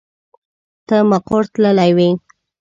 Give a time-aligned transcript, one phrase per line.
[0.87, 2.09] ته مقر تللی وې.